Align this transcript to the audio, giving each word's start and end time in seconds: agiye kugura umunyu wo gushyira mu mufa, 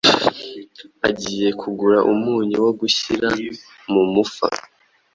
agiye 1.07 1.47
kugura 1.59 1.97
umunyu 2.13 2.57
wo 2.65 2.71
gushyira 2.79 3.27
mu 3.91 4.03
mufa, 4.13 4.47